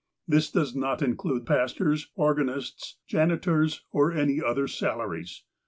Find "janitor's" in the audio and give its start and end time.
3.07-3.83